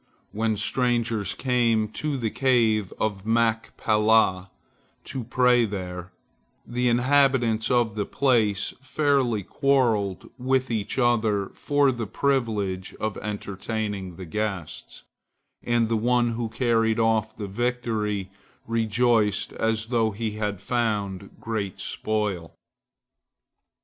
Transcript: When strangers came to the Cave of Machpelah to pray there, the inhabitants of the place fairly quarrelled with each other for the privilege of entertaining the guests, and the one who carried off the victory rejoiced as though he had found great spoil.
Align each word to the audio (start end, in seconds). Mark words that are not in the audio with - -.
When 0.31 0.57
strangers 0.57 1.35
came 1.35 1.87
to 1.89 2.17
the 2.17 2.31
Cave 2.31 2.91
of 2.99 3.23
Machpelah 3.23 4.49
to 5.03 5.23
pray 5.23 5.63
there, 5.65 6.11
the 6.65 6.89
inhabitants 6.89 7.69
of 7.69 7.93
the 7.93 8.07
place 8.07 8.73
fairly 8.81 9.43
quarrelled 9.43 10.31
with 10.39 10.71
each 10.71 10.97
other 10.97 11.49
for 11.49 11.91
the 11.91 12.07
privilege 12.07 12.95
of 12.99 13.15
entertaining 13.17 14.15
the 14.15 14.25
guests, 14.25 15.03
and 15.61 15.87
the 15.87 15.95
one 15.97 16.29
who 16.31 16.49
carried 16.49 16.99
off 16.99 17.37
the 17.37 17.45
victory 17.45 18.31
rejoiced 18.65 19.53
as 19.53 19.85
though 19.93 20.09
he 20.09 20.31
had 20.31 20.63
found 20.63 21.29
great 21.39 21.79
spoil. 21.79 22.55